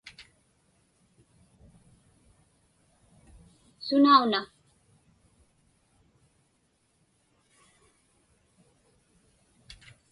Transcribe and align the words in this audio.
Sunauna? 3.85 4.39